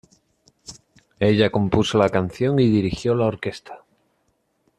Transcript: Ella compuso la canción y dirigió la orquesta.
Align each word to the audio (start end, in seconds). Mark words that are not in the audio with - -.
Ella 1.19 1.51
compuso 1.51 1.99
la 1.99 2.09
canción 2.09 2.57
y 2.57 2.67
dirigió 2.67 3.13
la 3.13 3.27
orquesta. 3.27 3.85